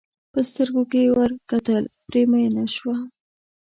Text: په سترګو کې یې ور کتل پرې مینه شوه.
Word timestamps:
په 0.33 0.39
سترګو 0.49 0.83
کې 0.91 0.99
یې 1.05 1.11
ور 1.17 1.31
کتل 1.49 1.83
پرې 2.07 2.21
مینه 2.31 2.65
شوه. 2.75 2.97